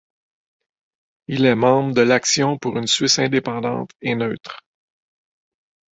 Il 1.27 1.45
est 1.45 1.53
membre 1.53 1.93
de 1.93 2.01
l'Action 2.01 2.57
pour 2.57 2.75
une 2.75 2.87
Suisse 2.87 3.19
indépendante 3.19 3.91
et 4.01 4.15
neutre. 4.15 4.63